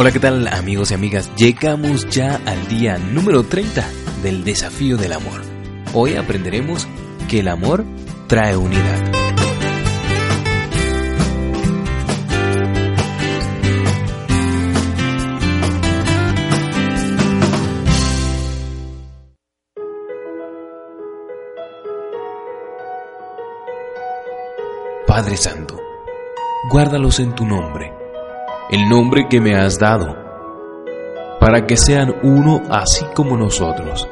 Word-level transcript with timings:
Hola, 0.00 0.12
¿qué 0.12 0.18
tal 0.18 0.48
amigos 0.48 0.92
y 0.92 0.94
amigas? 0.94 1.30
Llegamos 1.36 2.08
ya 2.08 2.40
al 2.46 2.68
día 2.68 2.96
número 2.96 3.42
30 3.42 3.86
del 4.22 4.44
desafío 4.44 4.96
del 4.96 5.12
amor. 5.12 5.42
Hoy 5.92 6.14
aprenderemos 6.14 6.88
que 7.28 7.40
el 7.40 7.48
amor 7.48 7.84
trae 8.26 8.56
unidad. 8.56 9.12
Padre 25.06 25.36
Santo, 25.36 25.78
guárdalos 26.70 27.20
en 27.20 27.34
tu 27.34 27.44
nombre 27.44 27.99
el 28.70 28.88
nombre 28.88 29.26
que 29.28 29.40
me 29.40 29.56
has 29.56 29.80
dado, 29.80 30.16
para 31.40 31.66
que 31.66 31.76
sean 31.76 32.14
uno 32.22 32.62
así 32.70 33.04
como 33.16 33.36
nosotros. 33.36 34.08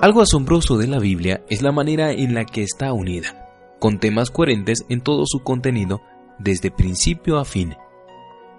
Algo 0.00 0.20
asombroso 0.20 0.78
de 0.78 0.88
la 0.88 0.98
Biblia 0.98 1.44
es 1.48 1.62
la 1.62 1.70
manera 1.70 2.10
en 2.10 2.34
la 2.34 2.44
que 2.44 2.64
está 2.64 2.92
unida, 2.92 3.46
con 3.78 4.00
temas 4.00 4.30
coherentes 4.30 4.84
en 4.88 5.00
todo 5.00 5.26
su 5.26 5.44
contenido 5.44 6.00
desde 6.40 6.72
principio 6.72 7.38
a 7.38 7.44
fin. 7.44 7.76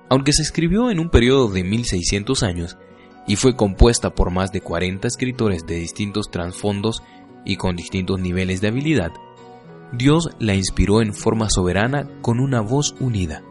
Aunque 0.08 0.32
se 0.32 0.44
escribió 0.44 0.90
en 0.90 1.00
un 1.00 1.10
periodo 1.10 1.50
de 1.50 1.66
1600 1.66 2.44
años 2.44 2.78
y 3.28 3.36
fue 3.36 3.58
compuesta 3.58 4.16
por 4.16 4.32
más 4.32 4.54
de 4.54 4.62
40 4.62 5.06
escritores 5.06 5.66
de 5.66 5.76
distintos 5.76 6.32
trasfondos 6.32 7.04
y 7.44 7.58
con 7.58 7.76
distintos 7.76 8.22
niveles 8.22 8.62
de 8.62 8.70
habilidad, 8.70 9.12
Dios 9.96 10.30
la 10.40 10.56
inspiró 10.56 11.02
en 11.02 11.14
forma 11.14 11.50
soberana 11.50 12.10
con 12.22 12.40
una 12.40 12.62
voz 12.62 12.96
unida. 13.00 13.44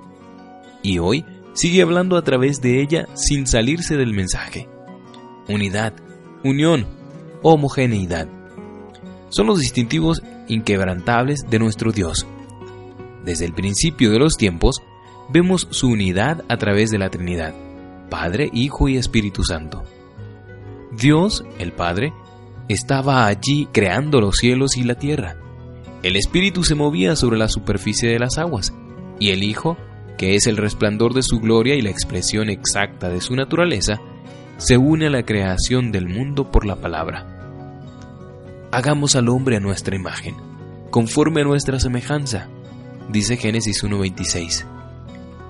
Y 0.83 0.99
hoy 0.99 1.25
sigue 1.53 1.83
hablando 1.83 2.17
a 2.17 2.23
través 2.23 2.61
de 2.61 2.83
ella 2.83 3.07
sin 3.15 3.47
salirse 3.47 3.97
del 3.97 4.13
mensaje. 4.13 4.69
Unidad, 5.49 5.95
unión, 6.43 6.87
homogeneidad. 7.43 8.29
Son 9.29 9.47
los 9.47 9.61
distintivos 9.61 10.23
inquebrantables 10.49 11.47
de 11.49 11.59
nuestro 11.61 11.93
Dios. 11.93 12.27
Desde 13.25 13.45
el 13.45 13.55
principio 13.55 14.11
de 14.11 14.19
los 14.19 14.37
tiempos, 14.37 14.83
vemos 15.31 15.69
su 15.71 15.89
unidad 15.89 16.45
a 16.49 16.57
través 16.57 16.91
de 16.91 16.99
la 16.99 17.09
Trinidad, 17.09 17.55
Padre, 18.11 18.51
Hijo 18.53 18.89
y 18.89 18.97
Espíritu 18.97 19.45
Santo. 19.45 19.85
Dios, 20.91 21.45
el 21.59 21.73
Padre, 21.73 22.13
estaba 22.69 23.27
allí 23.27 23.69
creando 23.73 24.21
los 24.21 24.37
cielos 24.37 24.77
y 24.77 24.83
la 24.83 24.97
tierra. 24.97 25.37
El 26.03 26.17
Espíritu 26.17 26.65
se 26.65 26.75
movía 26.75 27.15
sobre 27.15 27.39
la 27.39 27.49
superficie 27.49 28.09
de 28.09 28.19
las 28.19 28.37
aguas, 28.39 28.75
y 29.21 29.31
el 29.31 29.45
Hijo, 29.45 29.77
que 30.19 30.35
es 30.35 30.47
el 30.47 30.57
resplandor 30.57 31.15
de 31.15 31.23
su 31.23 31.39
gloria 31.39 31.77
y 31.77 31.83
la 31.83 31.91
expresión 31.91 32.51
exacta 32.51 33.09
de 33.09 33.21
su 33.21 33.37
naturaleza, 33.37 34.01
se 34.57 34.77
une 34.79 35.07
a 35.07 35.11
la 35.11 35.25
creación 35.25 35.93
del 35.93 36.09
mundo 36.09 36.51
por 36.51 36.67
la 36.67 36.77
palabra. 36.77 37.27
Hagamos 38.73 39.15
al 39.15 39.29
hombre 39.29 39.57
a 39.57 39.61
nuestra 39.61 39.95
imagen, 39.95 40.35
conforme 40.91 41.43
a 41.43 41.45
nuestra 41.45 41.79
semejanza, 41.79 42.49
dice 43.09 43.37
Génesis 43.37 43.85
1.26. 43.85 44.65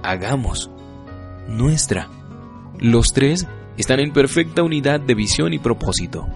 Hagamos 0.03 0.71
nuestra. 1.49 2.09
Los 2.79 3.13
tres 3.15 3.47
están 3.79 4.01
en 4.01 4.13
perfecta 4.13 4.63
unidad 4.63 5.01
de 5.01 5.15
visión 5.15 5.55
y 5.55 5.59
propósito. 5.59 6.27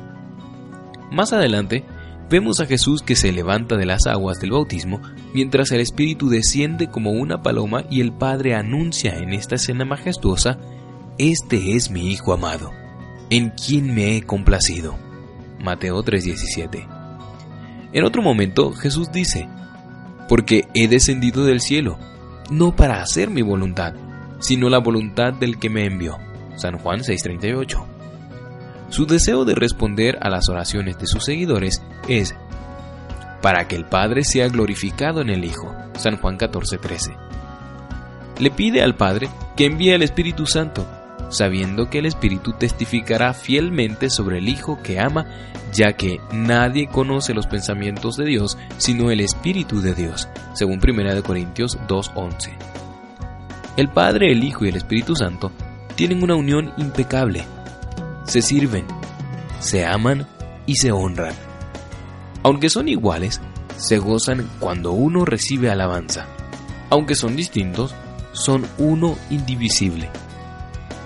Más 1.10 1.32
adelante, 1.32 1.84
vemos 2.28 2.60
a 2.60 2.66
Jesús 2.66 3.02
que 3.02 3.16
se 3.16 3.32
levanta 3.32 3.76
de 3.76 3.86
las 3.86 4.06
aguas 4.06 4.40
del 4.40 4.52
bautismo 4.52 5.00
mientras 5.32 5.70
el 5.72 5.80
Espíritu 5.80 6.28
desciende 6.28 6.88
como 6.88 7.12
una 7.12 7.42
paloma 7.42 7.84
y 7.90 8.00
el 8.00 8.12
Padre 8.12 8.54
anuncia 8.54 9.16
en 9.16 9.32
esta 9.32 9.54
escena 9.56 9.84
majestuosa, 9.84 10.58
Este 11.18 11.76
es 11.76 11.90
mi 11.90 12.10
Hijo 12.10 12.32
amado, 12.32 12.72
en 13.30 13.50
quien 13.50 13.94
me 13.94 14.16
he 14.16 14.22
complacido. 14.22 14.96
Mateo 15.62 16.02
3:17. 16.02 16.86
En 17.92 18.04
otro 18.04 18.22
momento 18.22 18.72
Jesús 18.72 19.10
dice, 19.12 19.48
Porque 20.28 20.68
he 20.74 20.88
descendido 20.88 21.44
del 21.44 21.60
cielo, 21.60 21.98
no 22.50 22.74
para 22.74 23.00
hacer 23.00 23.30
mi 23.30 23.42
voluntad, 23.42 23.94
sino 24.40 24.68
la 24.68 24.78
voluntad 24.78 25.32
del 25.32 25.58
que 25.58 25.70
me 25.70 25.86
envió. 25.86 26.18
San 26.56 26.78
Juan 26.78 27.00
6:38. 27.00 27.95
Su 28.88 29.06
deseo 29.06 29.44
de 29.44 29.54
responder 29.54 30.18
a 30.20 30.30
las 30.30 30.48
oraciones 30.48 30.98
de 30.98 31.06
sus 31.06 31.24
seguidores 31.24 31.82
es 32.08 32.34
para 33.42 33.68
que 33.68 33.76
el 33.76 33.84
Padre 33.84 34.24
sea 34.24 34.48
glorificado 34.48 35.20
en 35.20 35.30
el 35.30 35.44
Hijo. 35.44 35.74
San 35.94 36.16
Juan 36.16 36.38
14:13. 36.38 37.16
Le 38.38 38.50
pide 38.50 38.82
al 38.82 38.96
Padre 38.96 39.28
que 39.56 39.66
envíe 39.66 39.92
al 39.92 40.02
Espíritu 40.02 40.46
Santo, 40.46 40.86
sabiendo 41.30 41.90
que 41.90 41.98
el 41.98 42.06
Espíritu 42.06 42.52
testificará 42.52 43.34
fielmente 43.34 44.10
sobre 44.10 44.38
el 44.38 44.48
Hijo 44.48 44.80
que 44.82 45.00
ama, 45.00 45.26
ya 45.72 45.94
que 45.94 46.20
nadie 46.32 46.86
conoce 46.86 47.34
los 47.34 47.46
pensamientos 47.46 48.16
de 48.16 48.24
Dios 48.24 48.56
sino 48.78 49.10
el 49.10 49.20
Espíritu 49.20 49.80
de 49.80 49.94
Dios, 49.94 50.28
según 50.54 50.78
1 50.80 51.22
Corintios 51.22 51.78
2:11. 51.88 52.56
El 53.76 53.88
Padre, 53.88 54.32
el 54.32 54.44
Hijo 54.44 54.64
y 54.64 54.68
el 54.68 54.76
Espíritu 54.76 55.16
Santo 55.16 55.50
tienen 55.96 56.22
una 56.22 56.34
unión 56.34 56.72
impecable 56.76 57.44
se 58.26 58.42
sirven, 58.42 58.84
se 59.60 59.86
aman 59.86 60.26
y 60.66 60.76
se 60.76 60.92
honran. 60.92 61.34
Aunque 62.42 62.68
son 62.68 62.88
iguales, 62.88 63.40
se 63.76 63.98
gozan 63.98 64.48
cuando 64.60 64.92
uno 64.92 65.24
recibe 65.24 65.70
alabanza. 65.70 66.26
Aunque 66.90 67.14
son 67.14 67.36
distintos, 67.36 67.94
son 68.32 68.66
uno 68.78 69.16
indivisible. 69.30 70.08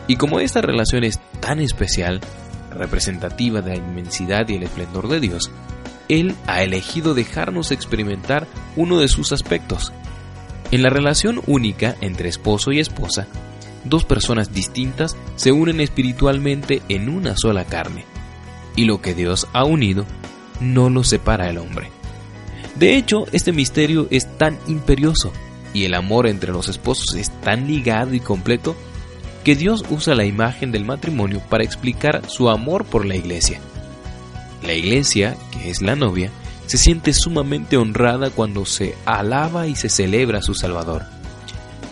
Y 0.06 0.16
como 0.16 0.40
esta 0.40 0.60
relación 0.60 1.04
es 1.04 1.20
tan 1.40 1.60
especial, 1.60 2.20
representativa 2.70 3.60
de 3.60 3.70
la 3.70 3.76
inmensidad 3.76 4.48
y 4.48 4.56
el 4.56 4.64
esplendor 4.64 5.08
de 5.08 5.20
Dios, 5.20 5.50
Él 6.08 6.34
ha 6.46 6.62
elegido 6.62 7.14
dejarnos 7.14 7.70
experimentar 7.70 8.46
uno 8.76 8.98
de 8.98 9.08
sus 9.08 9.32
aspectos. 9.32 9.92
En 10.70 10.82
la 10.82 10.90
relación 10.90 11.40
única 11.46 11.96
entre 12.00 12.28
esposo 12.28 12.72
y 12.72 12.80
esposa, 12.80 13.26
dos 13.84 14.04
personas 14.04 14.52
distintas 14.52 15.16
se 15.36 15.52
unen 15.52 15.80
espiritualmente 15.80 16.82
en 16.88 17.08
una 17.08 17.34
sola 17.36 17.64
carne, 17.64 18.04
y 18.76 18.84
lo 18.84 19.00
que 19.00 19.14
Dios 19.14 19.46
ha 19.52 19.64
unido 19.64 20.04
no 20.60 20.90
lo 20.90 21.04
separa 21.04 21.48
el 21.48 21.58
hombre. 21.58 21.90
De 22.76 22.96
hecho, 22.96 23.26
este 23.32 23.52
misterio 23.52 24.06
es 24.10 24.38
tan 24.38 24.58
imperioso 24.66 25.32
y 25.72 25.84
el 25.84 25.94
amor 25.94 26.26
entre 26.26 26.52
los 26.52 26.68
esposos 26.68 27.14
es 27.14 27.30
tan 27.40 27.66
ligado 27.66 28.14
y 28.14 28.20
completo 28.20 28.74
que 29.44 29.56
Dios 29.56 29.84
usa 29.90 30.14
la 30.14 30.24
imagen 30.24 30.72
del 30.72 30.84
matrimonio 30.84 31.40
para 31.48 31.64
explicar 31.64 32.22
su 32.28 32.48
amor 32.50 32.84
por 32.84 33.06
la 33.06 33.16
iglesia. 33.16 33.60
La 34.62 34.74
iglesia, 34.74 35.36
que 35.50 35.70
es 35.70 35.80
la 35.80 35.96
novia, 35.96 36.30
se 36.66 36.78
siente 36.78 37.12
sumamente 37.12 37.76
honrada 37.76 38.30
cuando 38.30 38.66
se 38.66 38.94
alaba 39.06 39.66
y 39.66 39.74
se 39.74 39.88
celebra 39.88 40.38
a 40.38 40.42
su 40.42 40.54
Salvador. 40.54 41.04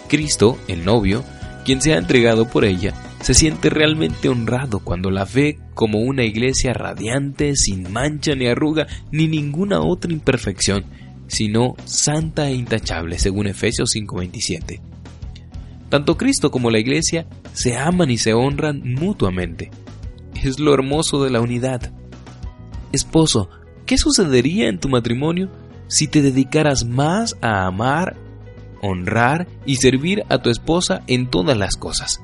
Cristo, 0.09 0.59
el 0.69 0.85
novio, 0.85 1.25
quien 1.69 1.83
se 1.83 1.93
ha 1.93 1.99
entregado 1.99 2.49
por 2.49 2.65
ella 2.65 2.95
se 3.21 3.35
siente 3.35 3.69
realmente 3.69 4.31
honrado 4.31 4.79
cuando 4.79 5.11
la 5.11 5.27
ve 5.27 5.59
como 5.75 5.99
una 5.99 6.25
iglesia 6.25 6.73
radiante, 6.73 7.57
sin 7.57 7.93
mancha 7.93 8.35
ni 8.35 8.47
arruga 8.47 8.87
ni 9.13 9.29
ninguna 9.29 9.83
otra 9.83 10.11
imperfección, 10.11 10.87
sino 11.27 11.75
santa 11.85 12.49
e 12.49 12.55
intachable, 12.55 13.19
según 13.19 13.49
Efesios 13.49 13.91
5:27. 13.95 14.81
Tanto 15.91 16.17
Cristo 16.17 16.51
como 16.51 16.71
la 16.71 16.79
iglesia 16.79 17.27
se 17.53 17.77
aman 17.77 18.11
y 18.11 18.17
se 18.17 18.33
honran 18.33 18.81
mutuamente. 18.83 19.71
Es 20.43 20.59
lo 20.59 20.73
hermoso 20.73 21.23
de 21.23 21.29
la 21.29 21.43
unidad. 21.43 21.93
Esposo, 22.93 23.51
¿qué 23.85 23.99
sucedería 23.99 24.71
en 24.71 24.81
tu 24.81 24.89
matrimonio 24.89 25.51
si 25.87 26.09
te 26.09 26.23
dedicaras 26.23 26.87
más 26.87 27.37
a 27.43 27.67
amar 27.67 28.17
honrar 28.83 29.49
y 29.67 29.77
servir 29.77 30.25
a 30.29 30.39
tu 30.39 30.51
esposa 30.51 31.03
en 31.07 31.29
todas 31.29 31.57
las 31.57 31.77
cosas. 31.77 32.21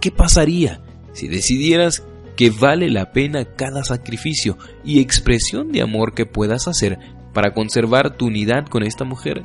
¿Qué 0.00 0.10
pasaría 0.10 0.80
si 1.12 1.28
decidieras 1.28 2.04
que 2.36 2.50
vale 2.50 2.90
la 2.90 3.12
pena 3.12 3.44
cada 3.44 3.84
sacrificio 3.84 4.56
y 4.84 5.00
expresión 5.00 5.72
de 5.72 5.82
amor 5.82 6.14
que 6.14 6.26
puedas 6.26 6.68
hacer 6.68 6.98
para 7.34 7.52
conservar 7.52 8.16
tu 8.16 8.26
unidad 8.26 8.66
con 8.66 8.82
esta 8.82 9.04
mujer? 9.04 9.44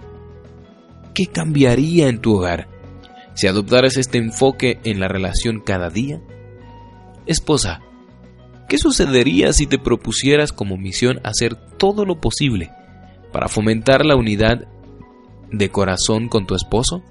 ¿Qué 1.13 1.27
cambiaría 1.27 2.07
en 2.07 2.19
tu 2.19 2.35
hogar? 2.35 2.75
si 3.35 3.47
adoptaras 3.47 3.97
este 3.97 4.17
enfoque 4.17 4.79
en 4.83 4.99
la 4.99 5.07
relación 5.07 5.59
cada 5.59 5.89
día? 5.89 6.21
Esposa, 7.27 7.81
¿qué 8.67 8.77
sucedería 8.77 9.53
si 9.53 9.67
te 9.67 9.77
propusieras 9.77 10.51
como 10.51 10.77
misión 10.77 11.19
hacer 11.23 11.55
todo 11.55 12.05
lo 12.05 12.19
posible 12.19 12.71
para 13.31 13.47
fomentar 13.47 14.05
la 14.05 14.15
unidad 14.15 14.67
de 15.51 15.69
corazón 15.69 16.27
con 16.27 16.45
tu 16.45 16.55
esposo? 16.55 17.03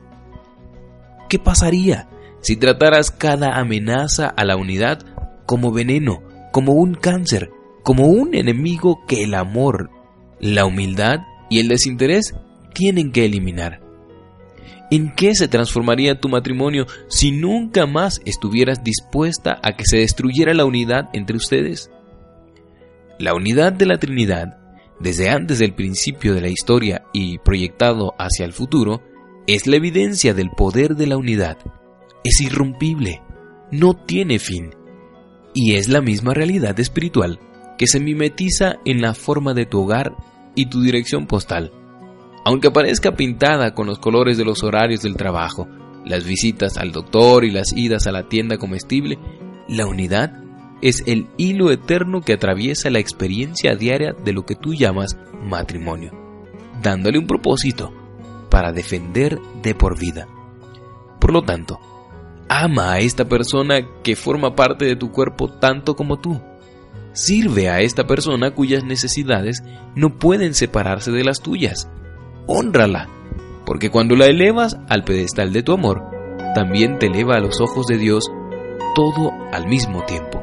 ¿Qué 1.28 1.38
pasaría 1.38 2.08
si 2.40 2.56
trataras 2.56 3.10
cada 3.10 3.58
amenaza 3.58 4.28
a 4.28 4.44
la 4.44 4.56
unidad 4.56 5.00
como 5.46 5.72
veneno, 5.72 6.22
como 6.52 6.72
un 6.72 6.94
cáncer, 6.94 7.50
como 7.82 8.06
un 8.06 8.34
enemigo 8.34 9.00
que 9.06 9.24
el 9.24 9.34
amor, 9.34 9.90
la 10.40 10.66
humildad 10.66 11.20
y 11.50 11.60
el 11.60 11.68
desinterés 11.68 12.34
tienen 12.72 13.12
que 13.12 13.24
eliminar? 13.24 13.80
¿En 14.90 15.14
qué 15.14 15.34
se 15.34 15.48
transformaría 15.48 16.20
tu 16.20 16.28
matrimonio 16.28 16.86
si 17.08 17.32
nunca 17.32 17.86
más 17.86 18.20
estuvieras 18.26 18.84
dispuesta 18.84 19.58
a 19.62 19.72
que 19.72 19.84
se 19.86 19.98
destruyera 19.98 20.54
la 20.54 20.66
unidad 20.66 21.08
entre 21.12 21.36
ustedes? 21.36 21.90
La 23.18 23.34
unidad 23.34 23.72
de 23.72 23.86
la 23.86 23.98
Trinidad, 23.98 24.58
desde 25.04 25.30
antes 25.30 25.60
del 25.60 25.74
principio 25.74 26.34
de 26.34 26.40
la 26.40 26.48
historia 26.48 27.04
y 27.12 27.38
proyectado 27.38 28.14
hacia 28.18 28.44
el 28.44 28.52
futuro, 28.52 29.00
es 29.46 29.68
la 29.68 29.76
evidencia 29.76 30.34
del 30.34 30.50
poder 30.50 30.96
de 30.96 31.06
la 31.06 31.16
unidad. 31.16 31.58
Es 32.24 32.40
irrompible, 32.40 33.22
no 33.70 33.94
tiene 33.94 34.40
fin, 34.40 34.74
y 35.54 35.76
es 35.76 35.88
la 35.88 36.00
misma 36.00 36.34
realidad 36.34 36.80
espiritual 36.80 37.38
que 37.78 37.86
se 37.86 38.00
mimetiza 38.00 38.80
en 38.84 39.00
la 39.00 39.14
forma 39.14 39.54
de 39.54 39.66
tu 39.66 39.82
hogar 39.82 40.16
y 40.56 40.66
tu 40.66 40.80
dirección 40.80 41.26
postal 41.26 41.70
aunque 42.44 42.70
parezca 42.70 43.16
pintada 43.16 43.74
con 43.74 43.86
los 43.86 43.98
colores 43.98 44.36
de 44.36 44.44
los 44.44 44.62
horarios 44.62 45.02
del 45.02 45.16
trabajo, 45.16 45.66
las 46.04 46.24
visitas 46.24 46.76
al 46.76 46.92
doctor 46.92 47.44
y 47.44 47.50
las 47.50 47.72
idas 47.74 48.06
a 48.06 48.12
la 48.12 48.28
tienda 48.28 48.58
comestible, 48.58 49.18
la 49.66 49.86
unidad 49.86 50.43
es 50.80 51.02
el 51.06 51.28
hilo 51.36 51.70
eterno 51.70 52.20
que 52.20 52.34
atraviesa 52.34 52.90
la 52.90 52.98
experiencia 52.98 53.74
diaria 53.76 54.12
de 54.12 54.32
lo 54.32 54.44
que 54.44 54.54
tú 54.54 54.74
llamas 54.74 55.16
matrimonio, 55.42 56.12
dándole 56.82 57.18
un 57.18 57.26
propósito 57.26 57.92
para 58.50 58.72
defender 58.72 59.40
de 59.62 59.74
por 59.74 59.98
vida. 59.98 60.28
Por 61.20 61.32
lo 61.32 61.42
tanto, 61.42 61.80
ama 62.48 62.92
a 62.92 63.00
esta 63.00 63.24
persona 63.24 63.86
que 64.02 64.16
forma 64.16 64.54
parte 64.54 64.84
de 64.84 64.96
tu 64.96 65.10
cuerpo 65.10 65.48
tanto 65.48 65.96
como 65.96 66.18
tú. 66.18 66.40
Sirve 67.12 67.68
a 67.68 67.80
esta 67.80 68.06
persona 68.06 68.50
cuyas 68.50 68.84
necesidades 68.84 69.62
no 69.94 70.18
pueden 70.18 70.54
separarse 70.54 71.12
de 71.12 71.24
las 71.24 71.40
tuyas 71.40 71.88
honrala, 72.46 73.08
porque 73.64 73.90
cuando 73.90 74.16
la 74.16 74.26
elevas 74.26 74.76
al 74.88 75.04
pedestal 75.04 75.52
de 75.52 75.62
tu 75.62 75.72
amor, 75.72 76.02
también 76.54 76.98
te 76.98 77.06
eleva 77.06 77.36
a 77.36 77.40
los 77.40 77.60
ojos 77.60 77.86
de 77.86 77.98
Dios 77.98 78.30
todo 78.94 79.32
al 79.52 79.66
mismo 79.66 80.04
tiempo. 80.04 80.42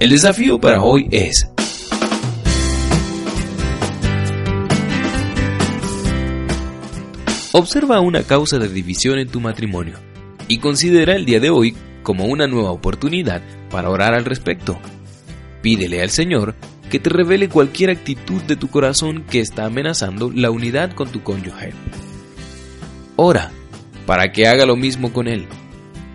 El 0.00 0.10
desafío 0.10 0.60
para 0.60 0.80
hoy 0.80 1.08
es 1.10 1.50
Observa 7.50 7.98
una 7.98 8.22
causa 8.22 8.60
de 8.60 8.68
división 8.68 9.18
en 9.18 9.28
tu 9.28 9.40
matrimonio 9.40 9.96
y 10.46 10.58
considera 10.58 11.16
el 11.16 11.24
día 11.24 11.40
de 11.40 11.50
hoy 11.50 11.74
como 12.04 12.26
una 12.26 12.46
nueva 12.46 12.70
oportunidad 12.70 13.42
para 13.70 13.90
orar 13.90 14.14
al 14.14 14.24
respecto. 14.24 14.78
Pídele 15.62 16.00
al 16.00 16.10
Señor 16.10 16.54
que 16.88 17.00
te 17.00 17.10
revele 17.10 17.48
cualquier 17.48 17.90
actitud 17.90 18.40
de 18.42 18.54
tu 18.54 18.68
corazón 18.68 19.24
que 19.24 19.40
está 19.40 19.64
amenazando 19.64 20.30
la 20.32 20.52
unidad 20.52 20.92
con 20.92 21.08
tu 21.08 21.24
cónyuge. 21.24 21.72
Ora 23.16 23.50
para 24.06 24.30
que 24.30 24.46
haga 24.46 24.64
lo 24.64 24.76
mismo 24.76 25.12
con 25.12 25.26
él. 25.26 25.46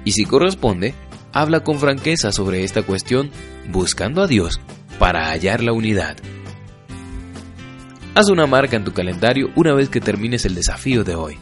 Y 0.06 0.14
si 0.14 0.24
corresponde, 0.24 0.94
habla 1.34 1.66
con 1.66 1.80
franqueza 1.80 2.32
sobre 2.32 2.64
esta 2.64 2.84
cuestión 2.84 3.30
buscando 3.70 4.22
a 4.22 4.28
Dios 4.28 4.60
para 5.00 5.30
hallar 5.30 5.64
la 5.64 5.74
unidad. 5.74 6.18
Haz 8.16 8.30
una 8.30 8.46
marca 8.46 8.76
en 8.76 8.84
tu 8.84 8.94
calendario 8.94 9.50
una 9.56 9.74
vez 9.74 9.90
que 9.90 10.00
termines 10.00 10.46
el 10.46 10.56
desafío 10.56 11.04
de 11.04 11.16
hoy. 11.16 11.38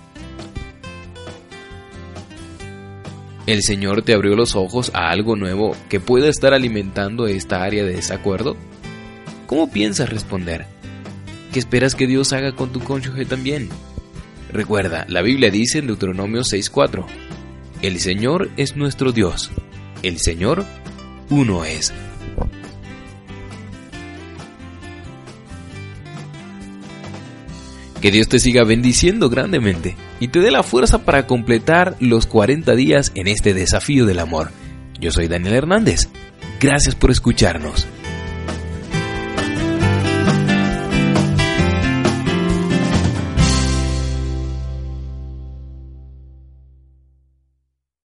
¿El 3.45 3.63
Señor 3.63 4.03
te 4.03 4.13
abrió 4.13 4.35
los 4.35 4.55
ojos 4.55 4.91
a 4.93 5.09
algo 5.09 5.35
nuevo 5.35 5.75
que 5.89 5.99
pueda 5.99 6.29
estar 6.29 6.53
alimentando 6.53 7.27
esta 7.27 7.63
área 7.63 7.83
de 7.83 7.95
desacuerdo? 7.95 8.55
¿Cómo 9.47 9.69
piensas 9.69 10.09
responder? 10.09 10.67
¿Qué 11.51 11.59
esperas 11.59 11.95
que 11.95 12.07
Dios 12.07 12.31
haga 12.31 12.53
con 12.53 12.71
tu 12.71 12.79
cónyuge 12.79 13.25
también? 13.25 13.67
Recuerda, 14.53 15.05
la 15.09 15.21
Biblia 15.21 15.49
dice 15.49 15.79
en 15.79 15.87
Deuteronomio 15.87 16.43
6:4, 16.43 17.05
El 17.81 17.99
Señor 17.99 18.49
es 18.55 18.77
nuestro 18.77 19.11
Dios, 19.11 19.51
el 20.03 20.19
Señor 20.19 20.63
uno 21.29 21.65
es. 21.65 21.93
Que 28.01 28.11
Dios 28.11 28.27
te 28.27 28.39
siga 28.39 28.63
bendiciendo 28.63 29.29
grandemente 29.29 29.95
y 30.19 30.29
te 30.29 30.39
dé 30.39 30.49
la 30.49 30.63
fuerza 30.63 31.05
para 31.05 31.27
completar 31.27 31.95
los 31.99 32.25
40 32.25 32.75
días 32.75 33.11
en 33.15 33.27
este 33.27 33.53
desafío 33.53 34.05
del 34.05 34.19
amor. 34.19 34.51
Yo 34.99 35.11
soy 35.11 35.27
Daniel 35.27 35.53
Hernández. 35.53 36.09
Gracias 36.59 36.95
por 36.95 37.11
escucharnos. 37.11 37.87